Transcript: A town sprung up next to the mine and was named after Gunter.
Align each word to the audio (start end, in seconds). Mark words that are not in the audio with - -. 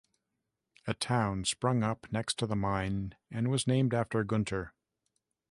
A 0.87 0.95
town 0.95 1.45
sprung 1.45 1.83
up 1.83 2.07
next 2.11 2.39
to 2.39 2.47
the 2.47 2.55
mine 2.55 3.13
and 3.29 3.51
was 3.51 3.67
named 3.67 3.93
after 3.93 4.23
Gunter. 4.23 4.73